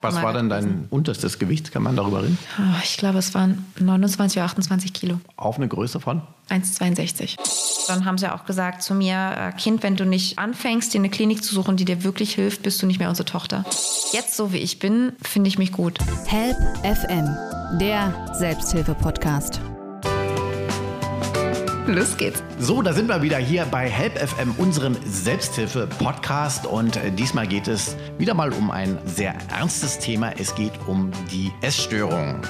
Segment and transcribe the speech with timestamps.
[0.00, 1.72] Was war denn dein unterstes Gewicht?
[1.72, 2.38] Kann man darüber reden?
[2.58, 5.18] Oh, ich glaube, es waren 29 oder 28 Kilo.
[5.36, 6.22] Auf eine Größe von?
[6.50, 7.36] 1,62.
[7.88, 11.10] Dann haben sie auch gesagt zu mir, äh, Kind, wenn du nicht anfängst, dir eine
[11.10, 13.64] Klinik zu suchen, die dir wirklich hilft, bist du nicht mehr unsere Tochter.
[14.12, 15.98] Jetzt, so wie ich bin, finde ich mich gut.
[16.26, 17.36] Help FM,
[17.80, 19.60] der Selbsthilfe-Podcast.
[21.88, 22.42] Los geht's.
[22.58, 26.66] So, da sind wir wieder hier bei Help FM, unserem Selbsthilfe-Podcast.
[26.66, 30.32] Und äh, diesmal geht es wieder mal um ein sehr ernstes Thema.
[30.38, 32.42] Es geht um die Essstörung.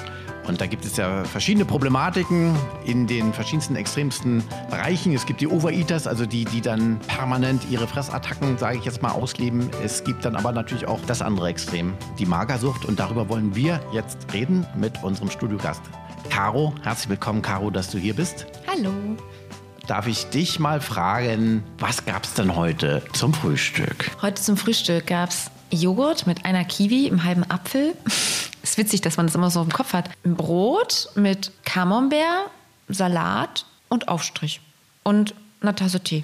[0.45, 5.13] Und da gibt es ja verschiedene Problematiken in den verschiedensten extremsten Bereichen.
[5.13, 9.11] Es gibt die Overeaters, also die, die dann permanent ihre Fressattacken, sage ich jetzt mal,
[9.11, 9.69] ausleben.
[9.81, 12.83] Es gibt dann aber natürlich auch das andere Extrem, die Magersucht.
[12.83, 15.81] Und darüber wollen wir jetzt reden mit unserem Studiogast.
[16.29, 18.45] Caro, herzlich willkommen, Caro, dass du hier bist.
[18.67, 18.91] Hallo.
[19.89, 24.11] Darf ich dich mal fragen, was gab es denn heute zum Frühstück?
[24.21, 27.95] Heute zum Frühstück gab es Joghurt mit einer Kiwi, im halben Apfel.
[28.61, 30.11] ist witzig, dass man das immer so im Kopf hat.
[30.23, 32.51] Ein Brot mit Camembert,
[32.87, 34.61] Salat und Aufstrich.
[35.01, 36.23] Und eine Tasse Tee.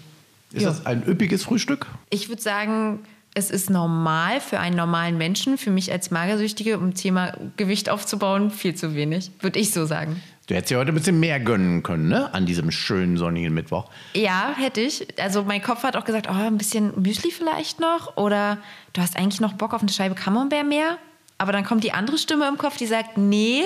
[0.52, 0.70] Ist jo.
[0.70, 1.88] das ein üppiges Frühstück?
[2.12, 3.00] Ich würde sagen,
[3.34, 8.52] es ist normal für einen normalen Menschen, für mich als Magersüchtige, um Thema Gewicht aufzubauen,
[8.52, 10.22] viel zu wenig, würde ich so sagen.
[10.48, 12.32] Du hättest ja heute ein bisschen mehr gönnen können, ne?
[12.34, 13.90] An diesem schönen sonnigen Mittwoch.
[14.14, 15.08] Ja, hätte ich.
[15.20, 18.16] Also mein Kopf hat auch gesagt, oh, ein bisschen Müsli vielleicht noch.
[18.16, 18.60] Oder
[18.94, 20.98] du hast eigentlich noch Bock auf eine Scheibe Camembert mehr.
[21.38, 23.64] Aber dann kommt die andere Stimme im Kopf, die sagt, nee,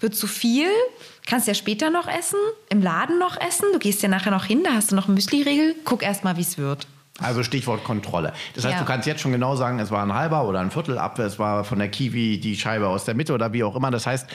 [0.00, 0.68] wird zu viel.
[1.26, 3.64] Kannst ja später noch essen, im Laden noch essen.
[3.72, 5.74] Du gehst ja nachher noch hin, da hast du noch einen Müsli-Riegel.
[5.84, 6.86] Guck erst mal, wie es wird.
[7.20, 8.32] Also Stichwort Kontrolle.
[8.54, 8.80] Das heißt, ja.
[8.80, 11.38] du kannst jetzt schon genau sagen, es war ein halber oder ein Viertel Apfel, es
[11.38, 13.90] war von der Kiwi die Scheibe aus der Mitte oder wie auch immer.
[13.90, 14.28] Das heißt,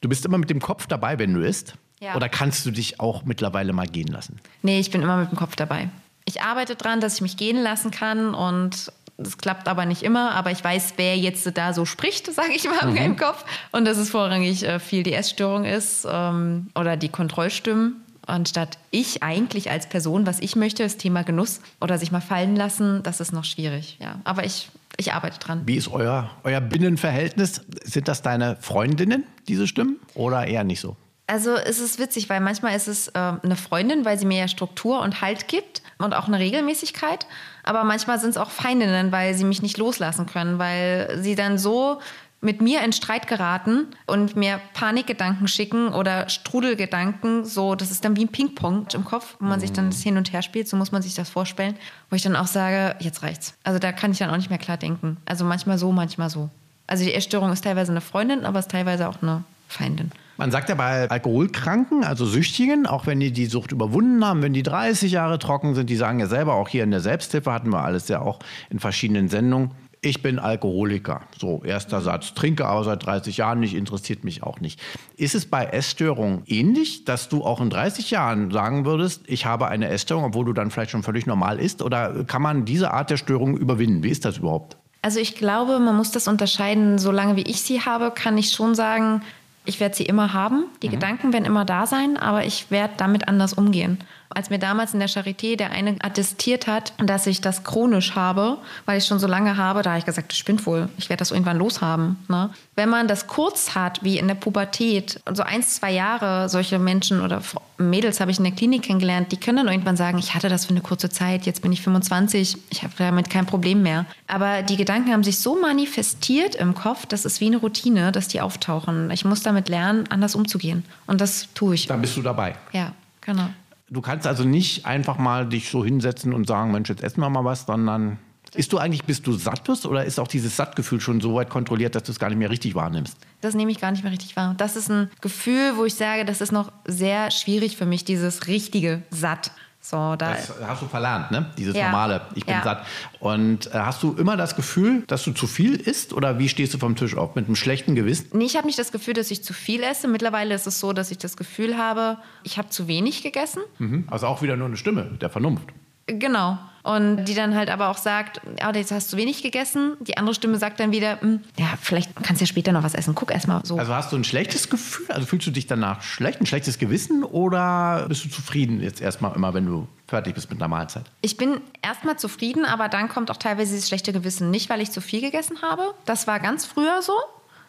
[0.00, 1.74] du bist immer mit dem Kopf dabei, wenn du isst.
[2.00, 2.14] Ja.
[2.14, 4.38] Oder kannst du dich auch mittlerweile mal gehen lassen?
[4.62, 5.88] Nee, ich bin immer mit dem Kopf dabei.
[6.26, 10.32] Ich arbeite daran, dass ich mich gehen lassen kann und das klappt aber nicht immer,
[10.32, 12.96] aber ich weiß, wer jetzt da so spricht, sage ich mal mhm.
[12.96, 13.44] im Kopf.
[13.72, 19.22] Und dass es vorrangig äh, viel die Essstörung ist ähm, oder die Kontrollstimmen anstatt ich
[19.22, 23.20] eigentlich als Person, was ich möchte, das Thema Genuss oder sich mal fallen lassen, das
[23.20, 23.96] ist noch schwierig.
[24.00, 25.62] Ja, aber ich, ich arbeite dran.
[25.66, 27.62] Wie ist euer, euer Binnenverhältnis?
[27.84, 30.96] Sind das deine Freundinnen, diese Stimmen, oder eher nicht so?
[31.28, 34.48] Also es ist witzig, weil manchmal ist es äh, eine Freundin, weil sie mir ja
[34.48, 37.26] Struktur und Halt gibt und auch eine Regelmäßigkeit.
[37.64, 41.58] Aber manchmal sind es auch Feindinnen, weil sie mich nicht loslassen können, weil sie dann
[41.58, 42.00] so
[42.40, 48.16] mit mir in Streit geraten und mir Panikgedanken schicken oder Strudelgedanken, so, das ist dann
[48.16, 50.76] wie ein Ping-Pong im Kopf, wo man sich dann das hin und her spielt, so
[50.76, 51.76] muss man sich das vorstellen,
[52.10, 53.54] wo ich dann auch sage, jetzt reicht's.
[53.64, 55.16] Also da kann ich dann auch nicht mehr klar denken.
[55.24, 56.50] Also manchmal so, manchmal so.
[56.86, 60.12] Also die Essstörung ist teilweise eine Freundin, aber ist teilweise auch eine Feindin.
[60.38, 64.52] Man sagt ja bei Alkoholkranken, also Süchtigen, auch wenn die die Sucht überwunden haben, wenn
[64.52, 67.70] die 30 Jahre trocken sind, die sagen ja selber, auch hier in der Selbsthilfe hatten
[67.70, 69.70] wir alles ja auch in verschiedenen Sendungen,
[70.08, 71.22] ich bin Alkoholiker.
[71.38, 72.34] So, erster Satz.
[72.34, 74.80] Trinke aber seit 30 Jahren nicht, interessiert mich auch nicht.
[75.16, 79.68] Ist es bei Essstörungen ähnlich, dass du auch in 30 Jahren sagen würdest, ich habe
[79.68, 81.82] eine Essstörung, obwohl du dann vielleicht schon völlig normal isst?
[81.82, 84.02] Oder kann man diese Art der Störung überwinden?
[84.02, 84.76] Wie ist das überhaupt?
[85.02, 86.98] Also ich glaube, man muss das unterscheiden.
[86.98, 89.22] Solange wie ich sie habe, kann ich schon sagen,
[89.64, 90.64] ich werde sie immer haben.
[90.82, 90.92] Die mhm.
[90.92, 93.98] Gedanken werden immer da sein, aber ich werde damit anders umgehen.
[94.36, 98.58] Als mir damals in der Charité der eine attestiert hat, dass ich das chronisch habe,
[98.84, 100.90] weil ich schon so lange habe, da habe ich gesagt, das spinnt wohl.
[100.98, 102.18] Ich werde das irgendwann loshaben.
[102.28, 102.50] Ne?
[102.74, 107.22] Wenn man das kurz hat, wie in der Pubertät, so ein, zwei Jahre, solche Menschen
[107.22, 107.40] oder
[107.78, 110.66] Mädels habe ich in der Klinik kennengelernt, die können dann irgendwann sagen, ich hatte das
[110.66, 114.04] für eine kurze Zeit, jetzt bin ich 25, ich habe damit kein Problem mehr.
[114.26, 118.28] Aber die Gedanken haben sich so manifestiert im Kopf, das ist wie eine Routine, dass
[118.28, 119.10] die auftauchen.
[119.12, 120.84] Ich muss damit lernen, anders umzugehen.
[121.06, 121.86] Und das tue ich.
[121.86, 122.54] Dann bist du dabei.
[122.72, 122.92] Ja,
[123.22, 123.48] genau.
[123.88, 127.30] Du kannst also nicht einfach mal dich so hinsetzen und sagen, Mensch, jetzt essen wir
[127.30, 128.18] mal was, sondern
[128.54, 131.50] ist du eigentlich, bis du satt wirst oder ist auch dieses Sattgefühl schon so weit
[131.50, 133.16] kontrolliert, dass du es gar nicht mehr richtig wahrnimmst?
[133.40, 134.54] Das nehme ich gar nicht mehr richtig wahr.
[134.56, 138.46] Das ist ein Gefühl, wo ich sage, das ist noch sehr schwierig für mich, dieses
[138.46, 139.52] richtige Satt.
[139.88, 141.46] So, da das hast du verlernt, ne?
[141.56, 141.84] Dieses ja.
[141.84, 142.64] normale, ich bin ja.
[142.64, 142.84] satt.
[143.20, 146.74] Und äh, hast du immer das Gefühl, dass du zu viel isst oder wie stehst
[146.74, 147.36] du vom Tisch auf?
[147.36, 148.30] Mit einem schlechten Gewissen?
[148.32, 150.08] Nee, ich habe nicht das Gefühl, dass ich zu viel esse.
[150.08, 153.62] Mittlerweile ist es so, dass ich das Gefühl habe, ich habe zu wenig gegessen.
[153.78, 154.08] Mhm.
[154.10, 155.68] Also auch wieder nur eine Stimme der Vernunft.
[156.06, 156.58] Genau.
[156.86, 159.96] Und die dann halt aber auch sagt, oh, jetzt hast du wenig gegessen.
[159.98, 162.94] Die andere Stimme sagt dann wieder, hm, ja, vielleicht kannst du ja später noch was
[162.94, 163.16] essen.
[163.16, 163.76] Guck erst mal so.
[163.76, 165.06] Also hast du ein schlechtes Gefühl?
[165.08, 169.34] Also fühlst du dich danach schlecht, ein schlechtes Gewissen oder bist du zufrieden jetzt erstmal
[169.34, 171.06] immer, wenn du fertig bist mit einer Mahlzeit?
[171.22, 174.52] Ich bin erstmal zufrieden, aber dann kommt auch teilweise dieses schlechte Gewissen.
[174.52, 175.92] Nicht, weil ich zu viel gegessen habe.
[176.04, 177.14] Das war ganz früher so,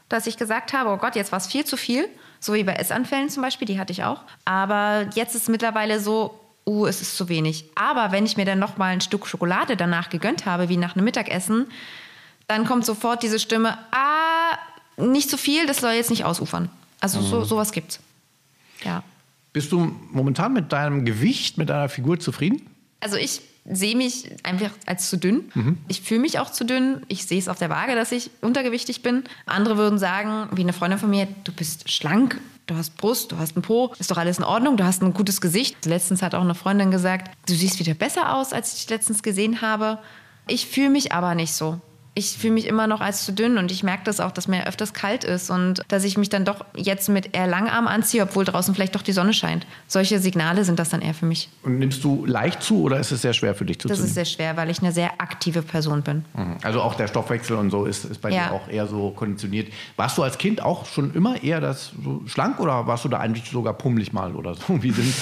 [0.09, 2.07] dass ich gesagt habe, oh Gott, jetzt war es viel zu viel.
[2.39, 4.21] So wie bei Essanfällen zum Beispiel, die hatte ich auch.
[4.45, 7.65] Aber jetzt ist es mittlerweile so, uh, es ist zu wenig.
[7.75, 10.95] Aber wenn ich mir dann noch mal ein Stück Schokolade danach gegönnt habe, wie nach
[10.95, 11.67] einem Mittagessen,
[12.47, 14.57] dann kommt sofort diese Stimme, ah,
[14.97, 16.69] Nicht so viel, das soll jetzt nicht ausufern.
[16.99, 17.99] Also so, sowas gibt's.
[18.83, 19.03] Ja.
[19.53, 22.61] Bist du momentan mit deinem Gewicht, mit deiner Figur zufrieden?
[22.99, 25.51] Also ich sehe mich einfach als zu dünn.
[25.87, 27.03] Ich fühle mich auch zu dünn.
[27.09, 29.23] Ich sehe es auf der Waage, dass ich untergewichtig bin.
[29.45, 33.37] Andere würden sagen, wie eine Freundin von mir, du bist schlank, du hast Brust, du
[33.37, 35.85] hast einen Po, ist doch alles in Ordnung, du hast ein gutes Gesicht.
[35.85, 39.23] Letztens hat auch eine Freundin gesagt, du siehst wieder besser aus, als ich dich letztens
[39.23, 39.99] gesehen habe.
[40.47, 41.79] Ich fühle mich aber nicht so.
[42.17, 44.65] Ich fühle mich immer noch als zu dünn und ich merke das auch, dass mir
[44.65, 48.43] öfters kalt ist und dass ich mich dann doch jetzt mit eher Langarm anziehe, obwohl
[48.43, 49.67] draußen vielleicht doch die Sonne scheint.
[49.87, 51.49] Solche Signale sind das dann eher für mich.
[51.61, 54.07] Und nimmst du leicht zu oder ist es sehr schwer für dich Das zuzunehmen?
[54.07, 56.25] ist sehr schwer, weil ich eine sehr aktive Person bin.
[56.35, 56.57] Mhm.
[56.63, 58.47] Also auch der Stoffwechsel und so ist, ist bei Ja.
[58.47, 59.67] dir auch eher so konditioniert.
[59.95, 63.19] Warst du als Kind auch schon immer eher das so schlank oder warst du da
[63.19, 64.63] eigentlich sogar pummelig mal oder so?
[64.81, 65.13] Wie sind,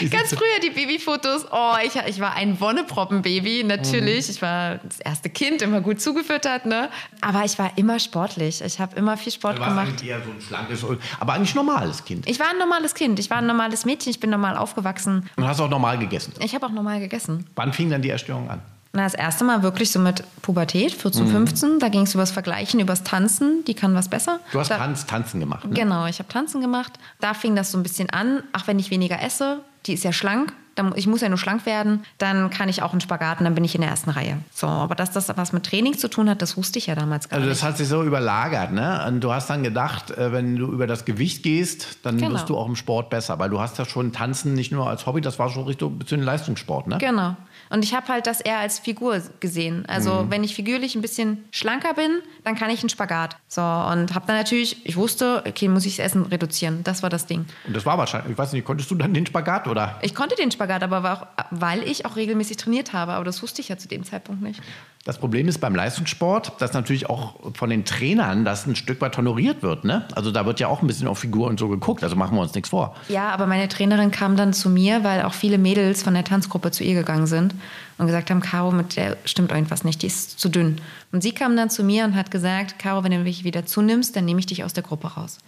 [0.00, 1.46] wie Ganz sind- früher die Babyfotos.
[1.52, 4.26] Oh, ich, ich war ein Wonneproppen-Baby, natürlich.
[4.26, 4.32] Mhm.
[4.34, 6.00] Ich war das erste Kind, immer gut
[6.32, 6.88] zugefüttert, ne?
[7.20, 8.60] Aber ich war immer sportlich.
[8.62, 10.02] Ich habe immer viel Sport Du warst gemacht.
[10.04, 10.84] eher so ein schlankes,
[11.20, 12.28] aber eigentlich normales Kind.
[12.28, 13.18] Ich war ein normales Kind.
[13.18, 14.10] Ich war ein normales Mädchen.
[14.10, 15.28] Ich bin normal aufgewachsen.
[15.36, 16.32] Und hast auch normal gegessen.
[16.40, 17.46] Ich habe auch normal gegessen.
[17.56, 18.60] Wann fing dann die Erstörung an?
[18.94, 21.30] Na, das erste Mal wirklich so mit Pubertät, 14, Mhm.
[21.30, 21.78] 15.
[21.78, 23.64] Da ging es übers Vergleichen, übers Tanzen.
[23.66, 24.40] Die kann was besser.
[24.52, 25.64] Du hast da, Tanz, Tanzen gemacht.
[25.66, 25.72] Ne?
[25.74, 26.92] Genau, ich habe Tanzen gemacht.
[27.20, 28.42] Da fing das so ein bisschen an.
[28.52, 30.52] Ach, wenn ich weniger esse, die ist ja schlank.
[30.74, 33.54] Dann, ich muss ja nur schlank werden, dann kann ich auch einen Spagat und dann
[33.54, 34.38] bin ich in der ersten Reihe.
[34.54, 37.28] So, aber dass das was mit Training zu tun hat, das wusste ich ja damals
[37.28, 37.60] gar Also nicht.
[37.60, 39.04] das hat sich so überlagert, ne?
[39.06, 42.32] Und du hast dann gedacht, äh, wenn du über das Gewicht gehst, dann Genau.
[42.34, 45.04] wirst du auch im Sport besser, weil du hast ja schon Tanzen nicht nur als
[45.06, 46.96] Hobby, das war schon Richtung bisschen Leistungssport, ne?
[46.98, 47.36] Genau.
[47.72, 49.86] Und ich habe halt das eher als Figur gesehen.
[49.88, 53.36] Also wenn ich figürlich ein bisschen schlanker bin, dann kann ich einen Spagat.
[53.48, 56.84] So und habe dann natürlich, ich wusste, okay, muss ich das Essen reduzieren.
[56.84, 57.46] Das war das Ding.
[57.66, 59.98] Und das war wahrscheinlich, ich weiß nicht, konntest du dann den Spagat oder?
[60.02, 63.12] Ich konnte den Spagat, aber war auch, weil ich auch regelmäßig trainiert habe.
[63.12, 64.60] Aber das wusste ich ja zu dem Zeitpunkt nicht.
[65.04, 69.16] Das Problem ist beim Leistungssport, dass natürlich auch von den Trainern das ein Stück weit
[69.16, 70.06] honoriert wird, ne?
[70.14, 72.42] Also da wird ja auch ein bisschen auf Figur und so geguckt, also machen wir
[72.42, 72.94] uns nichts vor.
[73.08, 76.70] Ja, aber meine Trainerin kam dann zu mir, weil auch viele Mädels von der Tanzgruppe
[76.70, 77.52] zu ihr gegangen sind
[77.98, 80.80] und gesagt haben, Caro, mit der stimmt irgendwas nicht, die ist zu dünn.
[81.12, 84.16] Und sie kam dann zu mir und hat gesagt, Caro, wenn du mich wieder zunimmst,
[84.16, 85.38] dann nehme ich dich aus der Gruppe raus.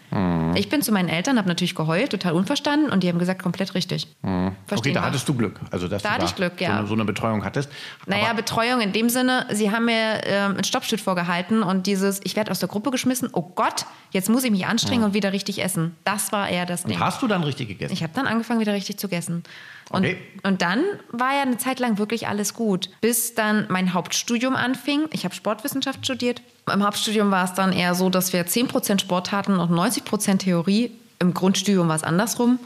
[0.55, 3.75] Ich bin zu meinen Eltern, habe natürlich geheult, total unverstanden und die haben gesagt, komplett
[3.75, 4.07] richtig.
[4.23, 6.69] Okay, Verstehen da hattest du Glück, also dass Da du hatte ich Glück, ja.
[6.69, 7.69] so, eine, so eine Betreuung hattest.
[8.07, 12.21] Naja, Aber Betreuung in dem Sinne, sie haben mir ähm, ein Stoppschild vorgehalten und dieses,
[12.25, 15.33] ich werde aus der Gruppe geschmissen, oh Gott, jetzt muss ich mich anstrengen und wieder
[15.33, 15.97] richtig essen.
[16.05, 17.01] Das war eher das Ding.
[17.01, 17.93] hast du dann richtig gegessen?
[17.93, 19.43] Ich habe dann angefangen, wieder richtig zu essen.
[19.91, 20.17] Und, Okay.
[20.43, 20.83] und dann
[21.13, 25.07] war ja eine Zeit lang wirklich alles gut, bis dann mein Hauptstudium anfing.
[25.13, 26.41] Ich habe Sportwissenschaft studiert.
[26.73, 30.91] Im Hauptstudium war es dann eher so, dass wir 10% Sport hatten und 90% Theorie.
[31.19, 32.59] Im Grundstudium war es andersrum.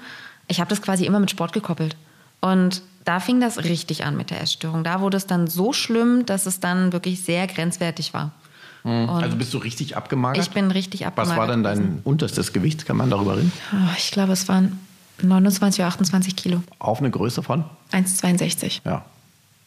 [0.47, 1.97] Ich habe das quasi immer mit Sport gekoppelt.
[2.41, 4.85] Und da fing das richtig an mit der Essstörung.
[4.85, 8.31] Da wurde es dann so schlimm, dass es dann wirklich sehr grenzwertig war.
[8.85, 10.43] also bist du richtig abgemagert?
[10.45, 11.39] Ich bin richtig Was abgemagert.
[11.39, 12.01] war denn dein gewesen.
[12.05, 12.87] unterstes Gewicht?
[12.87, 13.51] Kann man darüber reden?
[13.73, 14.79] Oh, ich glaube, es waren
[15.23, 16.63] 29 oder 28 Kilo.
[16.79, 17.65] Auf eine Größe von?
[17.93, 18.81] 1,62.
[18.85, 19.05] Ja.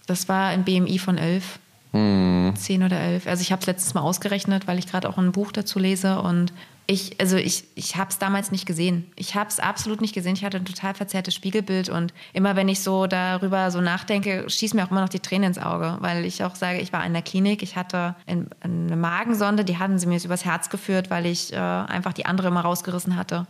[0.07, 1.59] Das war ein BMI von 11.
[1.93, 2.53] Hm.
[2.55, 3.27] 10 oder 11.
[3.27, 6.21] Also ich habe es letztes Mal ausgerechnet, weil ich gerade auch ein Buch dazu lese.
[6.21, 6.53] Und
[6.87, 9.05] ich, also ich, ich habe es damals nicht gesehen.
[9.15, 10.33] Ich habe es absolut nicht gesehen.
[10.35, 11.89] Ich hatte ein total verzerrtes Spiegelbild.
[11.89, 15.49] Und immer wenn ich so darüber so nachdenke, schießt mir auch immer noch die Tränen
[15.49, 15.97] ins Auge.
[15.99, 17.61] Weil ich auch sage, ich war in der Klinik.
[17.61, 21.51] Ich hatte ein- eine Magensonde, die hatten sie mir jetzt übers Herz geführt, weil ich
[21.51, 23.47] äh, einfach die andere immer rausgerissen hatte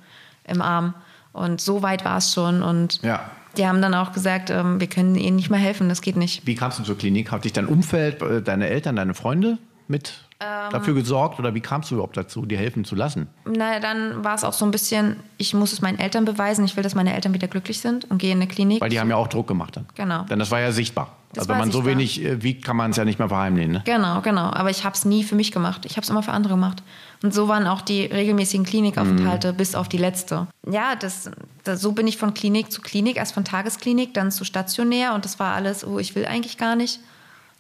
[0.48, 0.96] im Arm.
[1.34, 2.62] Und so weit war es schon.
[2.64, 3.30] Und Ja.
[3.58, 6.46] die haben dann auch gesagt, ähm, wir können ihnen nicht mehr helfen, das geht nicht.
[6.46, 7.32] Wie kamst du zur Klinik?
[7.32, 9.58] Hat dich dein Umfeld, äh, deine Eltern, deine Freunde
[9.88, 10.26] mit.
[10.42, 13.28] Dafür gesorgt oder wie kamst du überhaupt dazu, dir helfen zu lassen?
[13.46, 16.76] Na, dann war es auch so ein bisschen, ich muss es meinen Eltern beweisen, ich
[16.76, 18.82] will, dass meine Eltern wieder glücklich sind und gehe in eine Klinik.
[18.82, 19.86] Weil die haben ja auch Druck gemacht dann.
[19.96, 20.24] Genau.
[20.24, 21.16] Denn das war ja sichtbar.
[21.34, 21.92] Das also wenn man so sichtbar.
[21.92, 23.72] wenig äh, wiegt, kann man es ja nicht mehr verheimlichen.
[23.72, 23.82] Ne?
[23.86, 24.52] Genau, genau.
[24.52, 25.86] Aber ich habe es nie für mich gemacht.
[25.86, 26.84] Ich habe es immer für andere gemacht.
[27.24, 30.48] Und so waren auch die regelmäßigen Klinikaufenthalte bis auf die letzte.
[30.70, 31.32] Ja, das,
[31.64, 35.24] das, so bin ich von Klinik zu Klinik, erst von Tagesklinik, dann zu stationär und
[35.24, 37.00] das war alles, oh, ich will eigentlich gar nicht.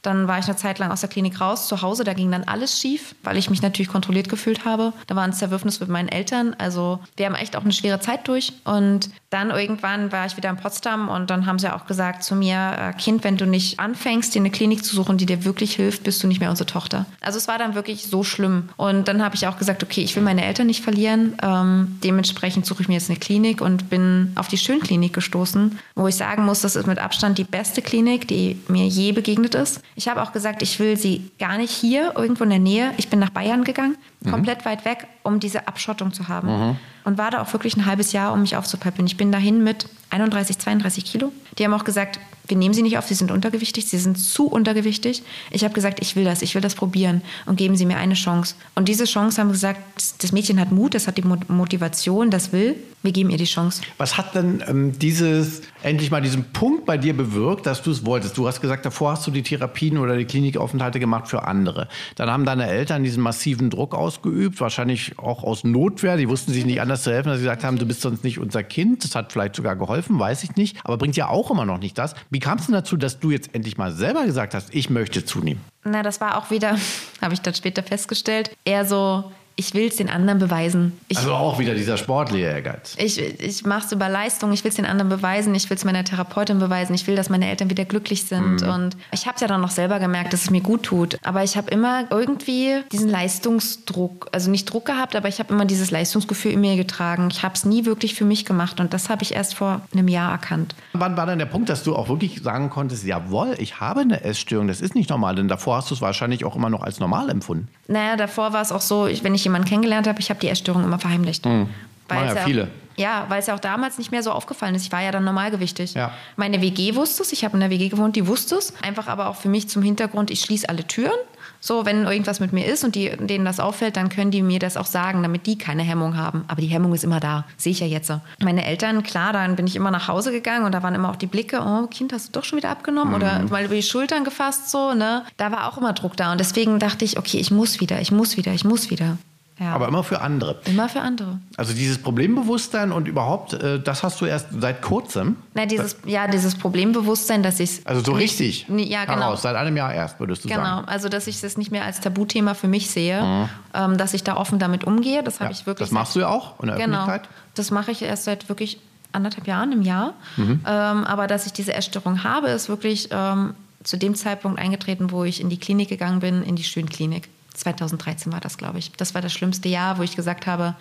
[0.01, 2.43] Dann war ich eine Zeit lang aus der Klinik raus, zu Hause, da ging dann
[2.43, 4.93] alles schief, weil ich mich natürlich kontrolliert gefühlt habe.
[5.08, 8.27] Da war ein Zerwürfnis mit meinen Eltern, also wir haben echt auch eine schwere Zeit
[8.27, 8.53] durch.
[8.63, 12.36] Und dann irgendwann war ich wieder in Potsdam und dann haben sie auch gesagt zu
[12.36, 15.75] mir, äh, Kind, wenn du nicht anfängst, dir eine Klinik zu suchen, die dir wirklich
[15.75, 17.05] hilft, bist du nicht mehr unsere Tochter.
[17.22, 18.70] Also es war dann wirklich so schlimm.
[18.77, 21.38] Und dann habe ich auch gesagt, okay, ich will meine Eltern nicht verlieren.
[21.41, 26.08] Ähm, dementsprechend suche ich mir jetzt eine Klinik und bin auf die Schönklinik gestoßen, wo
[26.08, 29.81] ich sagen muss, das ist mit Abstand die beste Klinik, die mir je begegnet ist.
[29.95, 32.93] Ich habe auch gesagt, ich will sie gar nicht hier irgendwo in der Nähe.
[32.98, 33.98] Ich bin nach Bayern gegangen,
[34.29, 36.77] komplett weit weg, um diese Abschottung zu haben.
[37.03, 39.07] Und war da auch wirklich ein halbes Jahr, um mich aufzupäppeln.
[39.07, 41.31] Ich bin dahin mit 31, 32 Kilo.
[41.57, 44.47] Die haben auch gesagt, wir nehmen sie nicht auf, sie sind untergewichtig, sie sind zu
[44.47, 45.23] untergewichtig.
[45.51, 48.13] Ich habe gesagt, ich will das, ich will das probieren und geben sie mir eine
[48.13, 48.55] Chance.
[48.75, 49.79] Und diese Chance haben gesagt,
[50.21, 53.81] das Mädchen hat Mut, das hat die Motivation, das will, wir geben ihr die Chance.
[53.97, 58.05] Was hat denn ähm, dieses, endlich mal diesen Punkt bei dir bewirkt, dass du es
[58.05, 58.37] wolltest?
[58.37, 61.87] Du hast gesagt, davor hast du die Therapien oder die Klinikaufenthalte gemacht für andere.
[62.15, 66.17] Dann haben deine Eltern diesen massiven Druck ausgeübt, wahrscheinlich auch aus Notwehr.
[66.17, 68.39] Die wussten sich nicht anders zu helfen, dass sie gesagt haben, du bist sonst nicht
[68.39, 69.03] unser Kind.
[69.03, 70.77] Das hat vielleicht sogar geholfen, weiß ich nicht.
[70.83, 72.13] Aber bringt ja auch immer noch nicht das.
[72.29, 75.23] Wie kam es denn dazu, dass du jetzt endlich mal selber gesagt hast, ich möchte
[75.23, 75.61] zunehmen?
[75.83, 76.77] Na, das war auch wieder,
[77.21, 80.97] habe ich dann später festgestellt, eher so, ich will es den anderen beweisen.
[81.07, 82.95] Ich, also auch wieder dieser sportliche Ehrgeiz.
[82.97, 85.85] Ich, ich mache es über Leistung, ich will es den anderen beweisen, ich will es
[85.85, 88.61] meiner Therapeutin beweisen, ich will, dass meine Eltern wieder glücklich sind.
[88.61, 88.69] Mhm.
[88.69, 91.19] Und ich habe es ja dann noch selber gemerkt, dass es mir gut tut.
[91.23, 95.65] Aber ich habe immer irgendwie diesen Leistungsdruck, also nicht Druck gehabt, aber ich habe immer
[95.65, 97.29] dieses Leistungsgefühl in mir getragen.
[97.31, 100.07] Ich habe es nie wirklich für mich gemacht und das habe ich erst vor einem
[100.07, 100.73] Jahr erkannt.
[100.93, 104.23] Wann war dann der Punkt, dass du auch wirklich sagen konntest, jawohl, ich habe eine
[104.23, 106.99] Essstörung, das ist nicht normal, denn davor hast du es wahrscheinlich auch immer noch als
[106.99, 107.67] normal empfunden.
[107.87, 110.84] Naja, davor war es auch so, wenn ich jemanden kennengelernt habe, ich habe die Essstörung
[110.84, 111.46] immer verheimlicht.
[111.46, 111.70] Mhm.
[112.08, 112.63] Weil ja, ja viele.
[112.63, 114.84] Auch, ja, weil es ja auch damals nicht mehr so aufgefallen ist.
[114.84, 115.93] Ich war ja dann normalgewichtig.
[115.93, 116.12] Ja.
[116.36, 118.74] Meine WG wusste es, ich habe in der WG gewohnt, die wusste es.
[118.84, 121.17] Einfach aber auch für mich zum Hintergrund, ich schließe alle Türen.
[121.60, 124.60] So, wenn irgendwas mit mir ist und die, denen das auffällt, dann können die mir
[124.60, 126.43] das auch sagen, damit die keine Hemmung haben.
[126.48, 128.12] Aber die Hemmung ist immer da, sehe ich ja jetzt.
[128.39, 131.15] Meine Eltern, klar, dann bin ich immer nach Hause gegangen und da waren immer auch
[131.15, 133.10] die Blicke, oh, Kind, hast du doch schon wieder abgenommen?
[133.10, 133.15] Mhm.
[133.15, 135.24] Oder mal über die Schultern gefasst, so, ne?
[135.38, 136.31] Da war auch immer Druck da.
[136.31, 139.17] Und deswegen dachte ich, okay, ich muss wieder, ich muss wieder, ich muss wieder.
[139.61, 139.73] Ja.
[139.73, 140.59] Aber immer für andere.
[140.65, 141.39] Immer für andere.
[141.55, 145.35] Also dieses Problembewusstsein und überhaupt, äh, das hast du erst seit kurzem?
[145.53, 148.65] Na, dieses, ja, dieses Problembewusstsein, dass ich Also so richtig?
[148.67, 149.17] Ja, genau.
[149.19, 150.63] Heraus, seit einem Jahr erst, würdest du genau.
[150.63, 150.77] sagen.
[150.79, 153.49] Genau, also dass ich das nicht mehr als Tabuthema für mich sehe, mhm.
[153.75, 155.89] ähm, dass ich da offen damit umgehe, das habe ja, ich wirklich...
[155.89, 157.29] Das machst du ja auch in der genau, Öffentlichkeit?
[157.53, 158.79] das mache ich erst seit wirklich
[159.11, 160.15] anderthalb Jahren im Jahr.
[160.37, 160.61] Mhm.
[160.65, 163.53] Ähm, aber dass ich diese Essstörung habe, ist wirklich ähm,
[163.83, 167.29] zu dem Zeitpunkt eingetreten, wo ich in die Klinik gegangen bin, in die Schönklinik.
[167.61, 168.91] 2013 war das, glaube ich.
[168.93, 170.75] Das war das schlimmste Jahr, wo ich gesagt habe,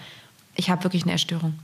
[0.57, 1.55] ich habe wirklich eine Erstörung.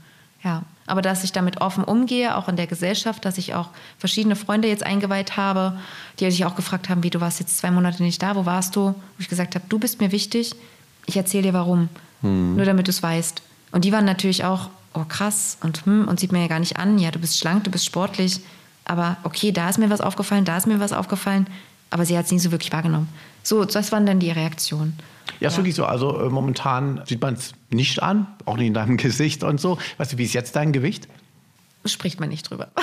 [0.43, 4.35] Ja, aber dass ich damit offen umgehe, auch in der Gesellschaft, dass ich auch verschiedene
[4.35, 5.79] Freunde jetzt eingeweiht habe,
[6.19, 8.75] die sich auch gefragt haben, wie du warst jetzt zwei Monate nicht da, wo warst
[8.75, 8.89] du?
[8.89, 10.55] Wo ich gesagt habe, du bist mir wichtig,
[11.07, 11.89] ich erzähle dir warum,
[12.21, 12.55] hm.
[12.55, 13.41] nur damit du es weißt.
[13.71, 16.77] Und die waren natürlich auch, oh krass und hm, und sieht mir ja gar nicht
[16.77, 18.39] an, ja, du bist schlank, du bist sportlich,
[18.85, 21.47] aber okay, da ist mir was aufgefallen, da ist mir was aufgefallen,
[21.89, 23.09] aber sie hat es nie so wirklich wahrgenommen.
[23.43, 24.97] So, das waren dann die Reaktionen.
[25.39, 25.59] Ja, ist ja.
[25.59, 25.85] wirklich so.
[25.85, 29.77] Also äh, momentan sieht man es nicht an, auch nicht in deinem Gesicht und so.
[29.97, 31.07] Weißt du, wie ist jetzt dein Gewicht?
[31.89, 32.69] Spricht man nicht drüber.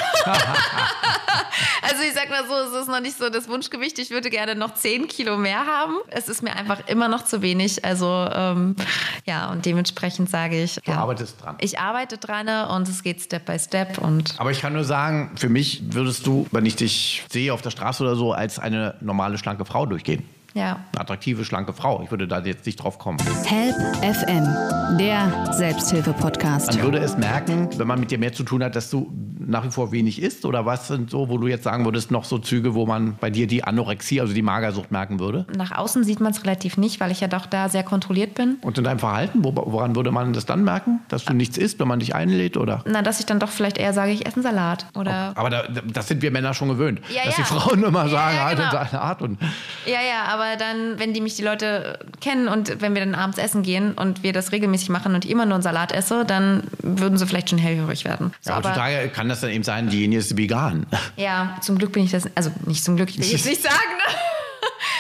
[1.83, 3.99] also ich sag mal so, es ist noch nicht so das Wunschgewicht.
[3.99, 5.95] Ich würde gerne noch 10 Kilo mehr haben.
[6.11, 7.85] Es ist mir einfach immer noch zu wenig.
[7.85, 8.77] Also ähm,
[9.25, 10.77] ja, und dementsprechend sage ich.
[10.85, 11.57] Du ja, arbeitest dran.
[11.61, 13.99] Ich arbeite dran und es geht Step by Step.
[13.99, 17.63] Und Aber ich kann nur sagen, für mich würdest du, wenn ich dich sehe auf
[17.63, 20.29] der Straße oder so, als eine normale, schlanke Frau durchgehen.
[20.55, 20.85] Ja.
[20.93, 22.01] Eine attraktive, schlanke Frau.
[22.05, 23.19] Ich würde da jetzt nicht drauf kommen.
[23.45, 26.75] Help FM, der Selbsthilfe-Podcast.
[26.75, 29.13] Man würde es merken, wenn man mit dir mehr zu tun hat, dass du
[29.47, 30.45] nach wie vor wenig isst?
[30.45, 33.31] Oder was sind so, wo du jetzt sagen würdest, noch so Züge, wo man bei
[33.31, 35.47] dir die Anorexie, also die Magersucht merken würde?
[35.57, 38.57] Nach außen sieht man es relativ nicht, weil ich ja doch da sehr kontrolliert bin.
[38.63, 41.01] Und in deinem Verhalten, woran würde man das dann merken?
[41.09, 42.57] Dass du nichts isst, wenn man dich einlädt?
[42.57, 42.83] Oder?
[42.87, 44.87] Na, dass ich dann doch vielleicht eher sage, ich esse einen Salat.
[44.95, 47.01] Oder aber da, das sind wir Männer schon gewöhnt.
[47.09, 47.45] Ja, dass ja.
[47.45, 48.73] die Frauen immer sagen, ja, ja, genau.
[48.73, 49.23] halt Art.
[49.23, 49.39] Und
[49.87, 53.39] ja, ja, aber dann, wenn die mich die Leute kennen und wenn wir dann abends
[53.39, 56.65] essen gehen und wir das regelmäßig machen und ich immer nur einen Salat esse, dann
[56.83, 58.33] würden sie vielleicht schon hellhörig werden.
[58.41, 60.87] So, ja, heutzutage aber, kann das dann eben sein, diejenige ist vegan.
[61.17, 63.75] Ja, zum Glück bin ich das, also nicht zum Glück, ich will jetzt nicht sagen.
[63.75, 64.15] Ne?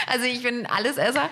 [0.07, 1.29] Also ich bin Allesesser.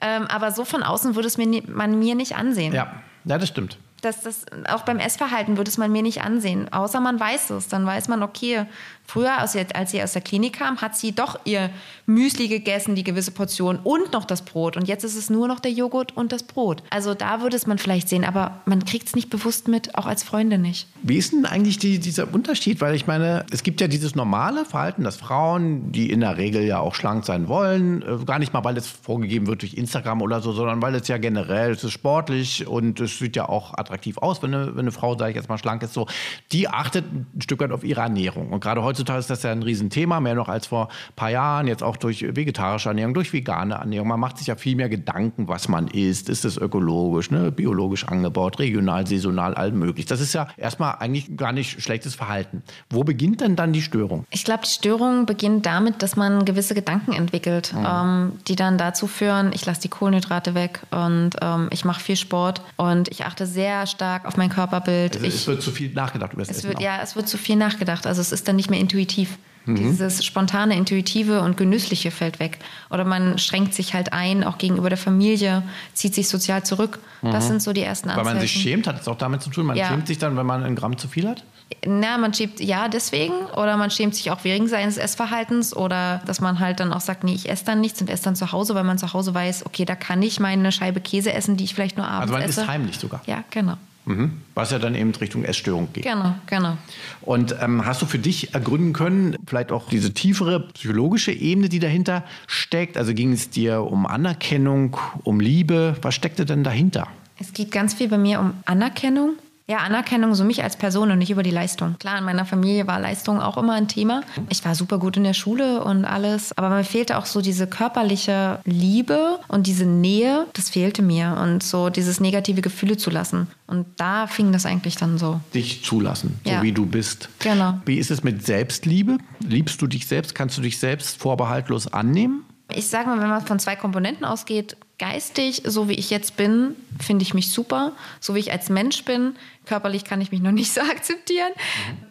[0.00, 2.72] Ähm, aber so von außen würde es mir, man mir nicht ansehen.
[2.72, 3.78] Ja, ja das stimmt.
[4.02, 6.72] Das, das, auch beim Essverhalten würde es man mir nicht ansehen.
[6.72, 7.68] Außer man weiß es.
[7.68, 8.66] Dann weiß man, okay,
[9.06, 11.70] Früher, als sie aus der Klinik kam, hat sie doch ihr
[12.06, 14.76] Müsli gegessen, die gewisse Portion und noch das Brot.
[14.76, 16.82] Und jetzt ist es nur noch der Joghurt und das Brot.
[16.90, 20.06] Also da würde es man vielleicht sehen, aber man kriegt es nicht bewusst mit, auch
[20.06, 20.88] als Freunde nicht.
[21.02, 22.80] Wie ist denn eigentlich die, dieser Unterschied?
[22.80, 26.62] Weil ich meine, es gibt ja dieses normale Verhalten, dass Frauen, die in der Regel
[26.62, 30.22] ja auch schlank sein wollen, äh, gar nicht mal, weil es vorgegeben wird durch Instagram
[30.22, 33.74] oder so, sondern weil es ja generell, es ist sportlich und es sieht ja auch
[33.74, 36.06] attraktiv aus, wenn eine, wenn eine Frau, sage ich jetzt mal, schlank ist, so,
[36.52, 38.52] die achtet ein Stück weit auf ihre Ernährung.
[38.52, 41.30] Und gerade heute heutzutage ist das ja ein Riesenthema, mehr noch als vor ein paar
[41.30, 44.08] Jahren, jetzt auch durch vegetarische Ernährung, durch vegane Ernährung.
[44.08, 46.30] Man macht sich ja viel mehr Gedanken, was man isst.
[46.30, 47.52] Ist es ökologisch, ne?
[47.52, 50.06] biologisch angebaut, regional, saisonal, all möglich.
[50.06, 52.62] Das ist ja erstmal eigentlich gar nicht schlechtes Verhalten.
[52.88, 54.24] Wo beginnt denn dann die Störung?
[54.30, 57.86] Ich glaube, die Störung beginnt damit, dass man gewisse Gedanken entwickelt, mhm.
[57.86, 62.16] ähm, die dann dazu führen, ich lasse die Kohlenhydrate weg und ähm, ich mache viel
[62.16, 65.16] Sport und ich achte sehr stark auf mein Körperbild.
[65.16, 66.68] Also ich, es wird zu viel nachgedacht über das es Essen.
[66.70, 68.06] wird, ja, es wird zu viel nachgedacht.
[68.06, 69.38] Also es ist dann nicht mehr intuitiv.
[69.66, 69.74] Mhm.
[69.76, 72.58] Dieses spontane, intuitive und genüssliche fällt weg.
[72.88, 77.00] Oder man schränkt sich halt ein, auch gegenüber der Familie, zieht sich sozial zurück.
[77.22, 78.12] Das sind so die ersten Mhm.
[78.12, 78.36] Weil Anzeichen.
[78.38, 79.66] man sich schämt, hat es auch damit zu tun.
[79.66, 79.88] Man Ja.
[79.88, 81.42] schämt sich dann, wenn man ein Gramm zu viel hat?
[81.84, 86.40] Na, man schämt ja deswegen oder man schämt sich auch wegen seines Essverhaltens oder dass
[86.40, 88.76] man halt dann auch sagt, nee, ich esse dann nichts und esse dann zu Hause,
[88.76, 91.74] weil man zu Hause weiß, okay, da kann ich meine Scheibe Käse essen, die ich
[91.74, 92.60] vielleicht nur abends Also man esse.
[92.60, 93.20] isst heimlich sogar.
[93.26, 93.74] Ja, genau.
[94.06, 94.32] Mhm.
[94.54, 96.04] Was ja dann eben Richtung Essstörung geht.
[96.04, 96.78] Genau, genau.
[97.22, 101.80] Und ähm, hast du für dich ergründen können, vielleicht auch diese tiefere psychologische Ebene, die
[101.80, 102.96] dahinter steckt?
[102.96, 105.96] Also ging es dir um Anerkennung, um Liebe?
[106.02, 107.08] Was steckte denn dahinter?
[107.38, 109.34] Es geht ganz viel bei mir um Anerkennung.
[109.68, 111.96] Ja, Anerkennung so mich als Person und nicht über die Leistung.
[111.98, 114.20] Klar, in meiner Familie war Leistung auch immer ein Thema.
[114.48, 117.66] Ich war super gut in der Schule und alles, aber mir fehlte auch so diese
[117.66, 123.48] körperliche Liebe und diese Nähe, das fehlte mir und so dieses negative Gefühle zu lassen.
[123.66, 125.40] Und da fing das eigentlich dann so.
[125.52, 126.62] Dich zulassen, so Ja.
[126.62, 127.28] wie du bist.
[127.40, 127.74] Genau.
[127.86, 129.18] Wie ist es mit Selbstliebe?
[129.40, 130.36] Liebst du dich selbst?
[130.36, 132.44] Kannst du dich selbst vorbehaltlos annehmen?
[132.72, 136.74] Ich sage mal, wenn man von zwei Komponenten ausgeht, geistig, so wie ich jetzt bin,
[137.00, 137.92] finde ich mich super.
[138.20, 139.36] So wie ich als Mensch bin,
[139.66, 141.50] körperlich kann ich mich noch nicht so akzeptieren.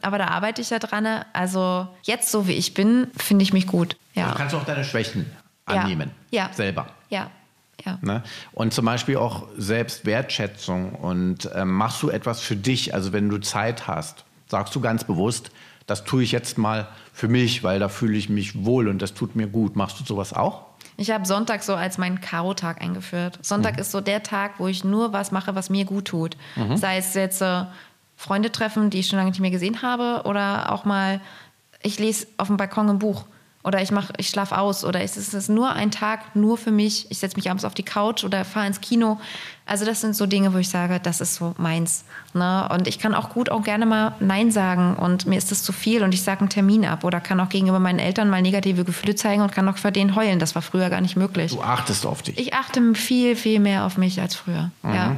[0.01, 1.08] Aber da arbeite ich ja dran.
[1.34, 3.96] Also jetzt, so wie ich bin, finde ich mich gut.
[4.13, 4.32] Ja.
[4.32, 5.25] Du kannst auch deine Schwächen
[5.70, 5.82] Ja.
[5.82, 6.12] annehmen.
[6.32, 6.50] Ja.
[6.54, 6.88] Selber.
[7.10, 7.32] Ja.
[7.86, 8.00] Ja.
[8.01, 8.24] Ne?
[8.54, 10.94] Und zum Beispiel auch Selbstwertschätzung.
[10.96, 12.94] Und ähm, machst du etwas für dich?
[12.94, 15.51] Also wenn du Zeit hast, sagst du ganz bewusst,
[15.88, 19.13] das tue ich jetzt mal für mich, weil da fühle ich mich wohl und das
[19.13, 19.75] tut mir gut.
[19.75, 20.65] Machst du sowas auch?
[20.98, 23.40] Ich habe Sonntag so als meinen Karo-Tag eingeführt.
[23.42, 26.38] Sonntag ist so der Tag, wo ich nur was mache, was mir gut tut.
[26.78, 27.66] Sei es jetzt äh,
[28.16, 31.20] Freunde treffen, die ich schon lange nicht mehr gesehen habe, oder auch mal,
[31.82, 33.25] ich lese auf dem Balkon ein Buch.
[33.66, 34.86] Oder ich mach, ich schlafe aus.
[34.86, 37.08] Oder es ist, nur ein Tag, nur für mich.
[37.10, 39.20] Ich setze mich abends auf die Couch oder fahre ins Kino.
[39.66, 42.06] Also das sind so Dinge, wo ich sage, das ist so meins.
[42.36, 42.70] Ne?
[42.72, 45.74] Und ich kann auch gut auch gerne mal Nein sagen und mir ist das zu
[45.74, 48.84] viel und ich sage einen Termin ab oder kann auch gegenüber meinen Eltern mal negative
[48.84, 50.38] Gefühle zeigen und kann auch vor denen heulen.
[50.38, 51.52] Das war früher gar nicht möglich.
[51.52, 52.38] Du achtest auf dich.
[52.38, 54.70] Ich achte viel, viel mehr auf mich als früher.
[54.84, 55.18] Ja.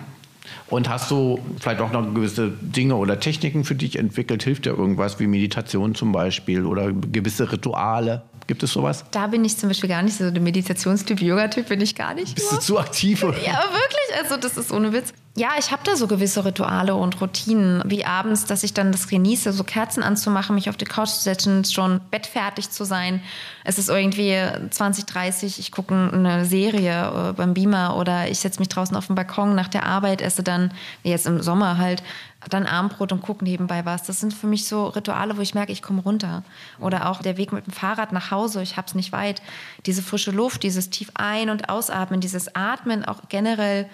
[0.69, 4.43] Und hast du vielleicht auch noch gewisse Dinge oder Techniken für dich entwickelt?
[4.43, 8.23] Hilft dir irgendwas wie Meditation zum Beispiel oder gewisse Rituale?
[8.47, 9.03] Gibt es sowas?
[9.11, 12.33] Da bin ich zum Beispiel gar nicht so der Meditationstyp, Yoga-Typ bin ich gar nicht.
[12.33, 12.61] Bist du nur.
[12.61, 13.21] zu aktiv?
[13.23, 13.37] Oder?
[13.43, 15.13] Ja, wirklich, also das ist ohne Witz.
[15.35, 19.07] Ja, ich habe da so gewisse Rituale und Routinen, wie abends, dass ich dann das
[19.07, 23.21] genieße, so Kerzen anzumachen, mich auf die Couch zu setzen, schon bettfertig zu sein.
[23.63, 24.35] Es ist irgendwie
[24.71, 29.07] 20, 30, ich gucke eine Serie äh, beim Beamer oder ich setze mich draußen auf
[29.07, 30.71] den Balkon nach der Arbeit, esse dann,
[31.03, 32.01] jetzt im Sommer halt,
[32.49, 34.03] dann Abendbrot und gucke nebenbei was.
[34.03, 36.43] Das sind für mich so Rituale, wo ich merke, ich komme runter.
[36.79, 39.41] Oder auch der Weg mit dem Fahrrad nach Hause, ich habe es nicht weit.
[39.85, 43.87] Diese frische Luft, dieses tief ein- und ausatmen, dieses Atmen auch generell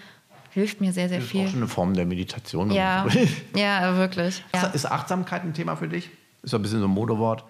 [0.52, 1.48] hilft mir sehr, sehr Das ist auch viel.
[1.48, 2.70] schon eine Form der Meditation.
[2.72, 3.06] Ja,
[3.56, 4.44] ja, wirklich.
[4.54, 4.68] Ja.
[4.68, 6.10] Ist Achtsamkeit ein Thema für dich?
[6.44, 7.44] Ist so ein bisschen so ein Modewort.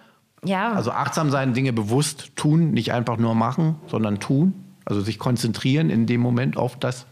[0.46, 0.72] ja.
[0.72, 4.54] Also achtsam sein, Dinge bewusst tun, nicht einfach nur machen, sondern tun.
[4.86, 7.06] Also sich konzentrieren in dem Moment auf das.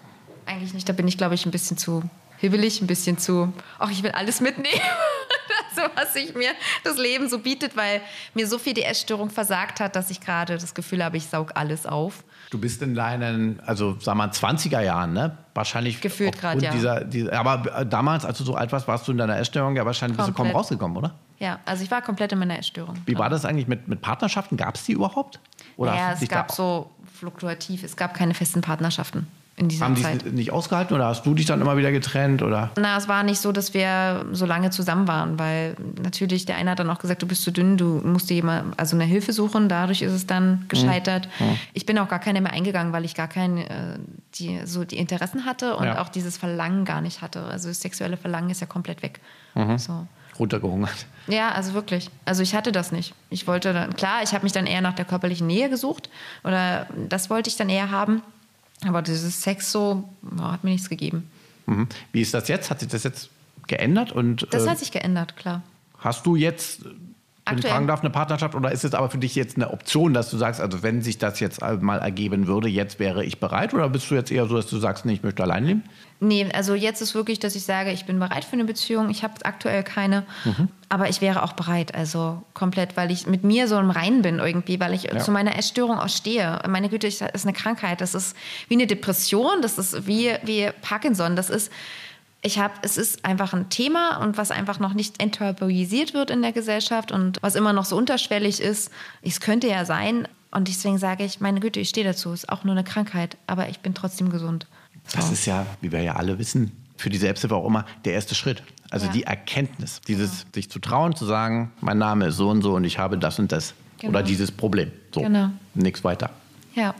[0.45, 2.03] Eigentlich nicht, da bin ich, glaube ich, ein bisschen zu
[2.41, 4.81] hibbelig, ein bisschen zu, ach, ich will alles mitnehmen.
[5.75, 6.51] so was sich mir
[6.83, 8.01] das Leben so bietet, weil
[8.33, 11.51] mir so viel die Essstörung versagt hat, dass ich gerade das Gefühl habe, ich saug
[11.55, 12.23] alles auf.
[12.49, 15.37] Du bist in deinen, also sag mal, 20er Jahren, ne?
[15.53, 16.01] Wahrscheinlich.
[16.01, 16.71] Gefühlt grad, ja.
[16.71, 19.75] Dieser, dieser, aber äh, damals, als du so alt warst, warst du in deiner Essstörung
[19.75, 20.55] ja wahrscheinlich bist du kaum Komplett.
[20.55, 21.13] rausgekommen, oder?
[21.39, 22.97] Ja, also ich war komplett in meiner Essstörung.
[23.05, 24.57] Wie war das eigentlich mit, mit Partnerschaften?
[24.57, 25.39] Gab es die überhaupt?
[25.77, 30.01] Oder ja, es gab so fluktuativ, es gab keine festen Partnerschaften in dieser haben die
[30.01, 30.25] Zeit.
[30.25, 32.41] es nicht ausgehalten oder hast du dich dann immer wieder getrennt?
[32.41, 32.71] Oder?
[32.77, 36.71] Na, es war nicht so, dass wir so lange zusammen waren, weil natürlich der eine
[36.71, 39.33] hat dann auch gesagt, du bist zu dünn, du musst dir jemand, also eine Hilfe
[39.33, 39.69] suchen.
[39.69, 41.27] Dadurch ist es dann gescheitert.
[41.73, 43.99] Ich bin auch gar keine mehr eingegangen, weil ich gar keine, äh,
[44.35, 46.01] die, so die Interessen hatte und Ja.
[46.01, 47.43] auch dieses Verlangen gar nicht hatte.
[47.43, 49.19] Also das sexuelle Verlangen ist ja komplett weg.
[49.77, 50.07] So.
[50.39, 51.05] Runtergehungert.
[51.27, 52.09] Ja, also wirklich.
[52.25, 53.13] Also ich hatte das nicht.
[53.29, 56.09] Ich wollte dann, klar, ich habe mich dann eher nach der körperlichen Nähe gesucht
[56.45, 58.23] oder das wollte ich dann eher haben.
[58.87, 61.29] Aber dieses Sex so boah, hat mir nichts gegeben.
[61.67, 61.87] Mhm.
[62.11, 62.69] Wie ist das jetzt?
[62.69, 63.29] Hat sich das jetzt
[63.67, 64.11] geändert?
[64.11, 65.61] Und Das äh, hat sich geändert, klar.
[65.99, 66.81] hast du jetzt,
[67.45, 70.13] wenn ich fragen darf, eine Partnerschaft oder ist es aber für dich jetzt eine Option,
[70.13, 73.73] dass du sagst, also wenn sich das jetzt mal ergeben würde, jetzt wäre ich bereit?
[73.73, 75.83] Oder bist du jetzt eher so, dass du sagst, nee, ich möchte allein leben?
[76.19, 79.09] Nee, also jetzt ist wirklich, dass ich sage, ich bin bereit für eine Beziehung.
[79.09, 80.23] Ich habe aktuell keine,
[80.87, 84.37] aber ich wäre auch bereit, also komplett, weil ich mit mir so im Reinen bin
[84.37, 86.61] irgendwie, weil ich zu meiner Essstörung auch stehe.
[86.69, 90.69] Meine Güte, das ist eine Krankheit, das ist wie eine Depression, das ist wie, wie
[90.83, 91.71] Parkinson, das ist,
[92.41, 96.41] ich habe, es ist einfach ein Thema und was einfach noch nicht enttabuisiert wird in
[96.41, 98.89] der Gesellschaft und was immer noch so unterschwellig ist.
[99.21, 102.63] Es könnte ja sein und deswegen sage ich, meine Güte, ich stehe dazu, ist auch
[102.63, 104.65] nur eine Krankheit, aber ich bin trotzdem gesund.
[105.07, 105.17] So.
[105.17, 108.35] Das ist ja, wie wir ja alle wissen, für die Selbsthilfe auch immer der erste
[108.35, 108.63] Schritt.
[108.89, 109.11] Also Ja.
[109.13, 112.83] die Erkenntnis, dieses sich zu trauen, zu sagen, mein Name ist so und so und
[112.83, 114.09] ich habe das und das Genau.
[114.11, 114.91] oder dieses Problem.
[115.13, 115.49] So, Genau.
[115.75, 116.31] nichts weiter.
[116.75, 116.95] Ja.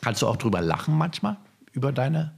[0.00, 1.36] Kannst du auch drüber lachen manchmal
[1.72, 2.32] über deine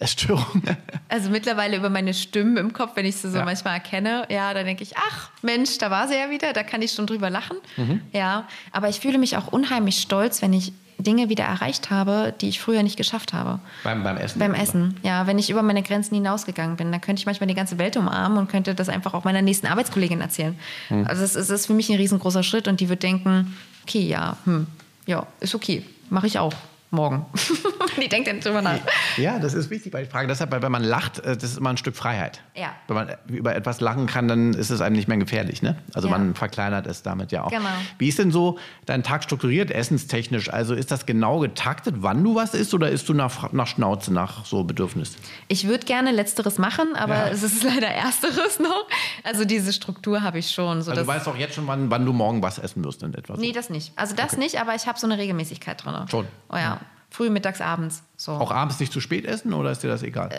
[0.00, 0.62] Essstörung?
[1.10, 3.44] Also mittlerweile über meine Stimmen im Kopf, wenn ich sie so Ja.
[3.46, 6.82] manchmal erkenne, ja, da denke ich, ach Mensch, da war sie ja wieder, da kann
[6.82, 7.56] ich schon drüber lachen.
[7.78, 8.02] Mhm.
[8.12, 12.48] Ja, aber ich fühle mich auch unheimlich stolz, wenn ich Dinge wieder erreicht habe, die
[12.50, 13.60] ich früher nicht geschafft habe.
[13.84, 14.38] beim, beim Essen?
[14.38, 17.54] Beim Essen, ja, wenn ich über meine Grenzen hinausgegangen bin, dann könnte ich manchmal die
[17.54, 20.58] ganze Welt umarmen und könnte das einfach auch meiner nächsten Arbeitskollegin erzählen.
[20.88, 21.06] Hm.
[21.06, 24.36] Also das ist, ist für mich ein riesengroßer Schritt und die wird denken, okay, ja,
[24.44, 24.66] hm,
[25.06, 26.52] ja, ist okay, mache ich auch
[26.90, 27.26] morgen.
[28.00, 28.78] die denkt dann drüber nach.
[29.16, 30.28] Ja, das ist wichtig bei der Frage.
[30.28, 32.40] Deshalb, weil wenn man lacht, äh, das ist immer ein Stück Freiheit.
[32.54, 32.72] Ja.
[32.86, 35.62] Wenn man über etwas lachen kann, dann ist es einem nicht mehr gefährlich.
[35.62, 35.76] Ne?
[35.94, 36.16] Also Ja.
[36.18, 37.50] man verkleinert es damit ja auch.
[37.50, 37.64] Genau.
[37.98, 40.50] Wie ist denn so dein Tag strukturiert, essenstechnisch?
[40.52, 44.12] Also ist das genau getaktet, wann du was isst oder isst du nach, nach Schnauze,
[44.12, 45.16] nach so Bedürfnis?
[45.48, 47.28] Ich würde gerne Letzteres machen, aber Ja.
[47.28, 48.86] es ist leider Ersteres noch.
[49.24, 50.82] Also diese Struktur habe ich schon.
[50.82, 53.12] So Also du weißt auch jetzt schon, wann, wann du morgen was essen wirst in
[53.14, 53.34] etwa.
[53.34, 53.40] so.
[53.40, 53.92] nee, das nicht.
[53.96, 55.94] Also das nicht, aber ich habe so eine Regelmäßigkeit drin.
[56.10, 56.26] Schon.
[56.50, 56.77] Oh ja.
[57.10, 58.02] Früh, mittags, abends.
[58.16, 58.32] So.
[58.32, 60.30] Auch abends nicht zu spät essen oder ist dir das egal?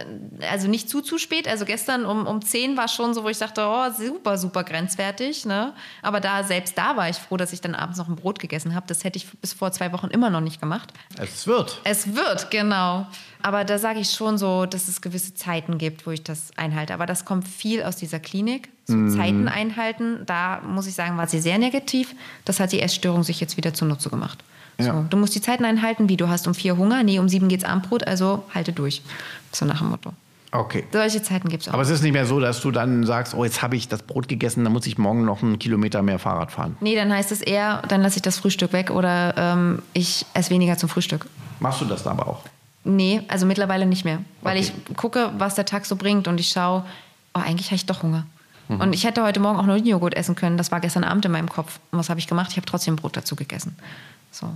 [0.52, 1.48] also nicht zu, zu spät.
[1.48, 5.46] Also gestern um, um 10 war schon so, wo ich dachte, oh, super, super grenzwertig.
[5.46, 5.74] Ne?
[6.04, 8.76] Aber da, selbst da war ich froh, dass ich dann abends noch ein Brot gegessen
[8.76, 8.86] habe.
[8.88, 10.94] Das hätte ich bis vor zwei Wochen immer noch nicht gemacht.
[11.18, 11.82] es wird.
[11.86, 13.08] Es wird, genau.
[13.42, 16.94] Aber da sage ich schon so, dass es gewisse Zeiten gibt, wo ich das einhalte.
[16.94, 18.70] Aber das kommt viel aus dieser Klinik.
[18.86, 22.16] So Zeiten einhalten, da muss ich sagen, war sie sehr negativ.
[22.44, 24.44] Das hat die Essstörung sich jetzt wieder zunutze gemacht.
[24.80, 24.94] Ja.
[24.94, 27.48] So, du musst die Zeiten einhalten, wie du hast um vier Hunger, nee, um sieben
[27.50, 29.02] geht's Abendbrot, also halte durch.
[29.52, 30.14] So nach dem Motto.
[30.52, 30.86] Okay.
[30.92, 31.74] Solche Zeiten gibt es auch.
[31.74, 34.02] Aber es ist nicht mehr so, dass du dann sagst, oh, jetzt habe ich das
[34.02, 36.76] Brot gegessen, dann muss ich morgen noch einen Kilometer mehr Fahrrad fahren.
[36.82, 40.50] nee, dann heißt es eher, dann lasse ich das Frühstück weg oder ähm, ich esse
[40.50, 41.28] weniger zum Frühstück.
[41.60, 42.42] Machst du das dann aber auch?
[42.84, 44.20] Nee, also mittlerweile nicht mehr.
[44.42, 44.72] Weil Okay.
[44.90, 46.84] ich gucke, was der Tag so bringt und ich schaue,
[47.36, 48.26] oh, eigentlich habe ich doch Hunger.
[48.70, 48.82] Mhm.
[48.82, 50.58] Und ich hätte heute Morgen auch noch Joghurt essen können.
[50.58, 51.80] Das war gestern Abend in meinem Kopf.
[51.92, 52.48] Und was habe ich gemacht?
[52.52, 53.76] Ich habe trotzdem Brot dazu gegessen.
[54.32, 54.48] So.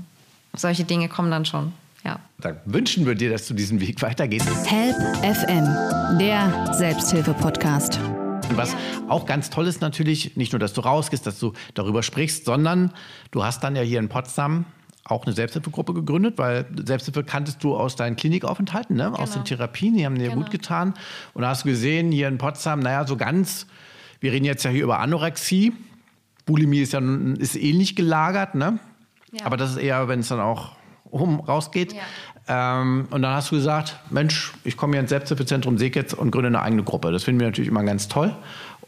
[0.56, 1.74] Solche Dinge kommen dann schon.
[2.04, 2.20] Ja.
[2.40, 4.48] Da wünschen wir dir, dass du diesen Weg weitergehst.
[4.70, 8.00] Help FM, der Selbsthilfe-Podcast.
[8.56, 8.76] Was
[9.08, 12.92] auch ganz toll ist natürlich, nicht nur, dass du rausgehst, dass du darüber sprichst, sondern
[13.32, 14.66] du hast dann ja hier in Potsdam
[15.06, 19.18] auch eine Selbsthilfegruppe gegründet, weil Selbsthilfe kanntest du aus deinen Klinikaufenthalten, ne?
[19.18, 20.42] aus den Therapien, die haben dir Genau.
[20.42, 20.94] gut getan.
[21.34, 23.66] Und da hast du gesehen, hier in Potsdam, naja, so ganz,
[24.20, 25.74] wir reden jetzt ja hier über Anorexie,
[26.46, 27.02] Bulimie ist ja
[27.40, 28.80] ist ähnlich gelagert, ne?
[29.34, 29.46] Ja.
[29.46, 30.72] aber das ist eher, wenn es dann auch
[31.10, 31.96] um rausgeht.
[32.48, 36.48] Ähm, und dann hast du gesagt, Mensch, ich komme hier ins Selbsthilfezentrum Seekitz und gründe
[36.48, 37.12] eine eigene Gruppe.
[37.12, 38.36] Das finden wir natürlich immer ganz toll.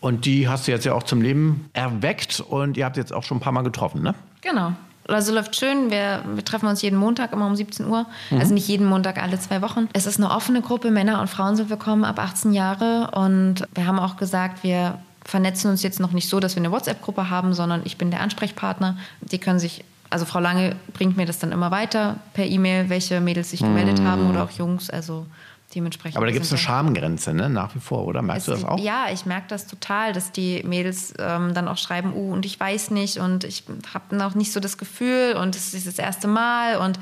[0.02, 3.24] Und die hast du jetzt ja auch zum Leben erweckt und ihr habt jetzt auch
[3.24, 4.14] schon ein paar Mal getroffen, ne?
[4.42, 4.74] Genau.
[5.08, 5.92] Also läuft schön.
[5.92, 8.08] Wir, wir treffen uns jeden Montag immer um 17 Uhr.
[8.32, 9.88] Also nicht jeden Montag, alle zwei Wochen.
[9.94, 10.90] Es ist eine offene Gruppe.
[10.90, 13.12] Männer und Frauen sind willkommen ab 18 Jahre.
[13.12, 16.72] Und wir haben auch gesagt, wir vernetzen uns jetzt noch nicht so, dass wir eine
[16.72, 18.98] WhatsApp-Gruppe haben, sondern ich bin der Ansprechpartner.
[19.22, 23.20] Die können sich, also Frau Lange bringt mir das dann immer weiter per E-Mail, welche
[23.22, 24.90] Mädels sich gemeldet haben oder auch Jungs.
[24.90, 25.26] Also
[25.74, 26.16] dementsprechend.
[26.18, 27.50] Aber da gibt es eine Schamgrenze, ne?
[27.50, 28.22] Nach wie vor, oder?
[28.22, 28.80] Merkst du es- das auch?
[28.80, 32.58] Ja, ich merke das total, dass die Mädels ähm, dann auch schreiben, uh, und ich
[32.60, 33.64] weiß nicht und ich
[33.94, 36.98] habe noch nicht so das Gefühl und es ist das erste Mal und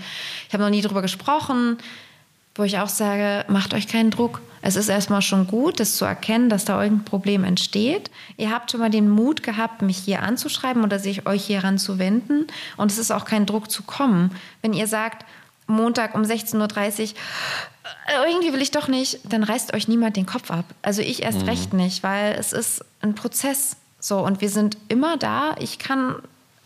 [0.48, 1.78] ich habe noch nie drüber gesprochen,
[2.56, 4.42] wo ich auch sage, macht euch keinen Druck.
[4.62, 8.10] Es ist erstmal schon gut, das zu erkennen, dass da irgendein Problem entsteht.
[8.38, 12.48] Ihr habt schon mal den Mut gehabt, mich hier anzuschreiben oder sich euch hier ranzuwenden
[12.78, 14.32] und es ist auch kein Druck zu kommen.
[14.62, 15.26] Wenn ihr sagt,
[15.68, 17.08] Montag um 16.30 Uhr,
[18.08, 20.66] äh, irgendwie will ich doch nicht, dann reißt euch niemand den Kopf ab.
[20.82, 23.78] Also ich erst recht nicht, weil es ist ein Prozess.
[24.00, 25.56] So, und wir sind immer da.
[25.60, 26.16] Ich kann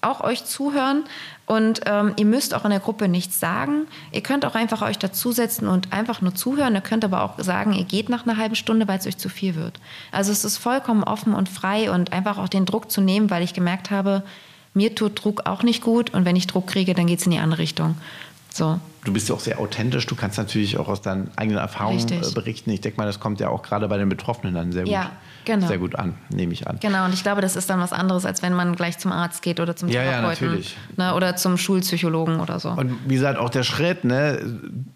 [0.10, 1.04] auch euch zuhören
[1.46, 3.88] und ähm, ihr müsst auch in der Gruppe nichts sagen.
[4.12, 6.76] Ihr könnt auch einfach euch dazusetzen und einfach nur zuhören.
[6.76, 9.30] Ihr könnt aber auch sagen, ihr geht nach einer halben Stunde, weil es euch zu
[9.30, 9.80] viel wird.
[10.12, 13.44] Also es ist vollkommen offen und frei und einfach auch den Druck zu nehmen, weil
[13.44, 14.24] ich gemerkt habe,
[14.74, 17.32] mir tut Druck auch nicht gut und wenn ich Druck kriege, dann geht es in
[17.32, 17.96] die andere Richtung.
[18.58, 18.80] So.
[19.04, 20.06] Du bist ja auch sehr authentisch.
[20.06, 22.30] Du kannst natürlich auch aus deinen eigenen Erfahrungen Richtig.
[22.30, 22.72] äh, berichten.
[22.72, 25.12] Ich denke mal, das kommt ja auch gerade bei den Betroffenen dann sehr gut, Ja,
[25.48, 25.68] genau.
[25.68, 26.78] sehr gut an, nehme ich an.
[26.80, 29.42] Genau, und ich glaube, das ist dann was anderes, als wenn man gleich zum Arzt
[29.42, 30.48] geht oder zum Ja, ja, Therapeuten.
[30.48, 30.78] natürlich.
[30.96, 32.70] Ne, oder zum Schulpsychologen oder so.
[32.70, 34.40] Und wie gesagt, auch der Schritt, ne,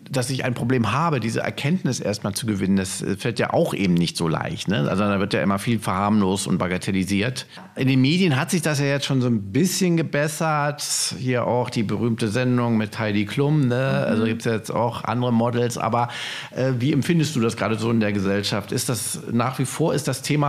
[0.10, 3.74] dass ich ein Problem habe, diese Erkenntnis erstmal zu gewinnen, das äh, fällt ja auch
[3.74, 4.68] eben nicht so leicht.
[4.68, 4.88] Ne?
[4.90, 7.48] Also da wird ja immer viel verharmlost und bagatellisiert.
[7.78, 10.84] In den Medien hat sich das ja jetzt schon so ein bisschen gebessert.
[11.18, 13.68] Hier auch die berühmte Sendung mit Heidi Klum.
[13.68, 14.06] Ne?
[14.06, 15.78] Also gibt es jetzt auch andere Models.
[15.78, 16.10] Aber
[16.54, 18.74] äh, wie empfindest du das gerade so in der Gesellschaft?
[18.74, 20.41] Ist das nach wie vor, ist das Thema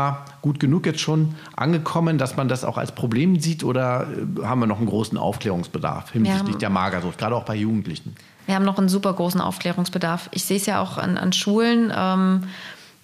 [0.42, 3.64] gut genug jetzt schon angekommen, dass man das auch als Problem sieht?
[3.64, 4.06] Oder
[4.40, 8.14] äh, haben wir noch einen großen Aufklärungsbedarf hinsichtlich haben- der Magersucht, gerade auch bei Jugendlichen?
[8.46, 10.28] Wir haben noch einen super großen Aufklärungsbedarf.
[10.32, 11.92] Ich sehe es ja auch an, an Schulen.
[11.96, 12.44] Ähm,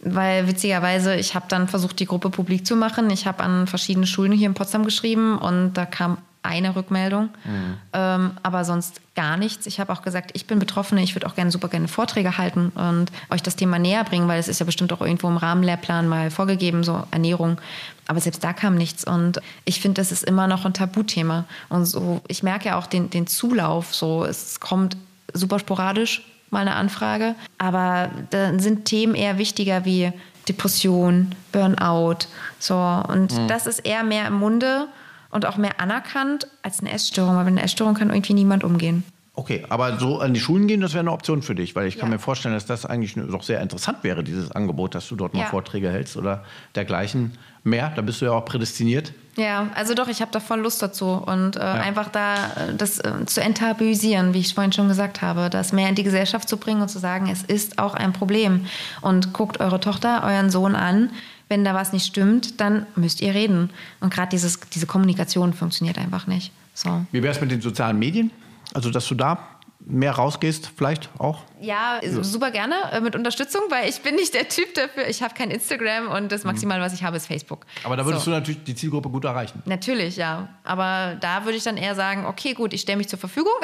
[0.01, 3.11] weil witzigerweise, ich habe dann versucht, die Gruppe publik zu machen.
[3.11, 7.79] Ich habe an verschiedene Schulen hier in Potsdam geschrieben und da kam eine Rückmeldung, mhm.
[7.93, 9.67] ähm, aber sonst gar nichts.
[9.67, 12.71] Ich habe auch gesagt, ich bin Betroffene, ich würde auch gerne super gerne Vorträge halten
[12.75, 16.09] und euch das Thema näher bringen, weil es ist ja bestimmt auch irgendwo im Rahmenlehrplan
[16.09, 17.59] mal vorgegeben, so Ernährung.
[18.07, 21.45] Aber selbst da kam nichts und ich finde, das ist immer noch ein Tabuthema.
[21.69, 24.97] Und so, ich merke ja auch den, den Zulauf, so es kommt
[25.35, 30.13] super sporadisch mal eine Anfrage, aber da sind Themen eher wichtiger wie
[30.49, 32.27] Depression, Burnout,
[32.59, 33.49] so und mhm.
[33.49, 34.89] das ist eher mehr im Munde
[35.31, 39.05] und auch mehr anerkannt als eine Essstörung, weil mit einer Essstörung kann irgendwie niemand umgehen.
[39.39, 41.97] Okay, aber so an die Schulen gehen, das wäre eine Option für dich, weil ich
[41.97, 45.33] kann mir vorstellen, dass das eigentlich doch sehr interessant wäre, dieses Angebot, dass du dort
[45.33, 45.47] mal ja.
[45.47, 47.93] Vorträge hältst oder dergleichen mehr.
[47.95, 49.13] Da bist du ja auch prädestiniert.
[49.37, 51.75] Ja, also doch, ich habe da voll Lust dazu und äh, ja.
[51.75, 55.89] einfach da äh, das äh, zu enttabuisieren, wie ich vorhin schon gesagt habe, das mehr
[55.89, 58.67] in die Gesellschaft zu bringen und zu sagen, es ist auch ein Problem.
[59.03, 61.11] Und guckt eure Tochter, euren Sohn an
[61.49, 63.71] wenn da was nicht stimmt, dann müsst ihr reden.
[64.01, 66.53] Und gerade diese Kommunikation funktioniert einfach nicht.
[66.75, 67.05] So.
[67.11, 68.31] Wie wäre es mit den sozialen Medien?
[68.75, 71.43] Also, dass du da mehr rausgehst, vielleicht auch?
[71.61, 75.09] Ja, super gerne äh, mit Unterstützung, weil ich bin nicht der Typ dafür.
[75.09, 77.65] Ich habe kein Instagram und das Maximale, was ich habe, ist Facebook.
[77.85, 78.31] Aber da würdest so.
[78.31, 79.63] du natürlich die Zielgruppe gut erreichen.
[79.65, 80.49] Natürlich, ja.
[80.65, 83.55] Aber da würde ich dann eher sagen, okay, gut, ich stelle mich zur Verfügung.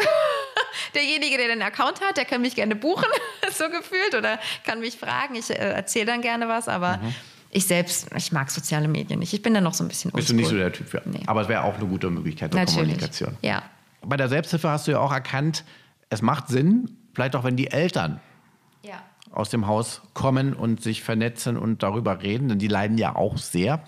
[0.94, 3.09] Derjenige, der den Account hat, der kann mich gerne buchen,
[3.53, 5.35] so gefühlt, oder kann mich fragen.
[5.35, 7.14] Ich äh, erzähle dann gerne was, aber mhm
[7.55, 9.33] ich selbst, ich mag soziale Medien nicht.
[9.33, 11.01] Ich bin da noch so ein bisschen Bist du nicht so der Typ für.
[11.05, 11.21] Nee.
[11.27, 12.81] Aber es wäre auch eine gute Möglichkeit der Natürlich.
[12.81, 13.37] Kommunikation.
[13.43, 13.62] Ja.
[14.03, 15.64] Bei der Selbsthilfe hast du ja auch erkannt,
[16.11, 18.21] es macht Sinn, vielleicht auch wenn die Eltern
[18.83, 19.01] ja.
[19.31, 23.38] aus dem Haus kommen und sich vernetzen und darüber reden, denn die leiden ja auch
[23.38, 23.85] sehr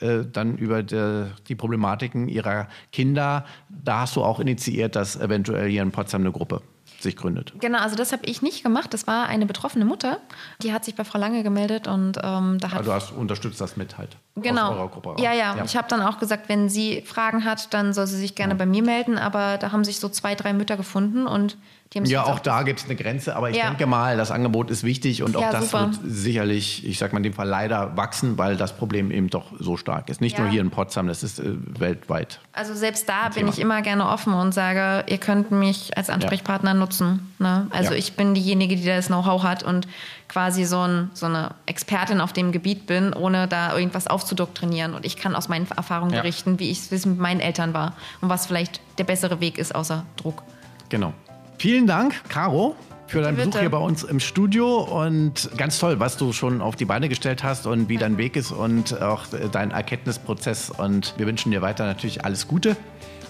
[0.00, 3.44] äh, dann über die, die, Problematiken ihrer Kinder.
[3.68, 6.62] Da hast du auch initiiert, dass eventuell hier in Potsdam eine Gruppe
[7.04, 7.52] sich gründet.
[7.60, 8.92] Genau, also das habe ich nicht gemacht.
[8.92, 10.18] Das war eine betroffene Mutter,
[10.60, 12.78] die hat sich bei Frau Lange gemeldet und ähm, da hat.
[12.78, 14.16] Also du hast unterstützt das mit halt.
[14.36, 14.90] Genau.
[15.18, 18.16] Ja, ja, ja, Ich habe dann auch gesagt, wenn sie Fragen hat, dann soll sie
[18.16, 18.58] sich gerne ja.
[18.58, 19.16] bei mir melden.
[19.16, 21.56] Aber da haben sich so zwei, drei Mütter gefunden und
[22.04, 23.68] ja, auch da gibt es eine Grenze, aber ich ja.
[23.68, 25.90] denke mal, das Angebot ist wichtig und auch ja, das super.
[25.90, 29.52] wird sicherlich, ich sag mal in dem Fall leider wachsen, weil das Problem eben doch
[29.58, 30.20] so stark ist.
[30.20, 30.42] Nicht ja.
[30.42, 32.40] nur hier in Potsdam, das ist äh, weltweit.
[32.52, 36.74] Also selbst da bin ich immer gerne offen und sage, ihr könnt mich als Ansprechpartner
[36.74, 37.32] nutzen.
[37.38, 37.68] Ne?
[37.70, 39.86] Also ich bin diejenige, die das Know-how hat und
[40.28, 44.94] quasi so, ein, so, eine Expertin auf dem Gebiet bin, ohne da irgendwas aufzudoktrinieren.
[44.94, 48.28] Und ich kann aus meinen Erfahrungen berichten, wie ich es mit meinen Eltern war und
[48.28, 50.42] was vielleicht der bessere Weg ist außer Druck.
[50.88, 51.12] Genau.
[51.58, 56.16] Vielen Dank, Caro für deinen Besuch hier bei uns im Studio und ganz toll, was
[56.16, 59.70] du schon auf die Beine gestellt hast und wie dein Weg ist und auch dein
[59.70, 60.70] Erkenntnisprozess.
[60.70, 62.76] Und wir wünschen dir weiter natürlich alles Gute.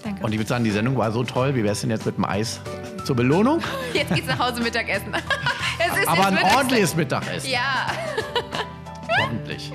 [0.03, 0.23] Danke.
[0.23, 1.55] Und ich würde sagen, die Sendung war so toll.
[1.55, 2.61] Wie wäre es denn jetzt mit dem Eis
[3.03, 3.61] zur Belohnung?
[3.93, 5.13] Jetzt geht's nach Hause Mittagessen.
[6.07, 7.49] Aber ein ordentliches Mittagessen.
[7.49, 7.87] Ja.
[9.19, 9.71] Hoffentlich.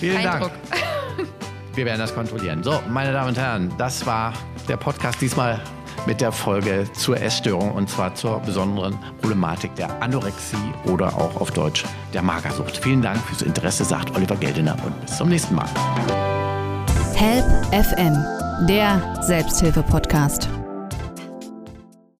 [0.00, 0.50] Vielen Eindruck.
[0.70, 1.28] Dank.
[1.74, 2.62] Wir werden das kontrollieren.
[2.62, 4.32] So, meine Damen und Herren, das war
[4.68, 5.60] der Podcast diesmal
[6.06, 11.50] mit der Folge zur Essstörung und zwar zur besonderen Problematik der Anorexie oder auch auf
[11.50, 12.76] Deutsch der Magersucht.
[12.76, 15.68] Vielen Dank fürs Interesse, sagt Oliver Geldener und bis zum nächsten Mal.
[17.14, 18.16] Help FM,
[18.66, 20.48] der Selbsthilfe-Podcast.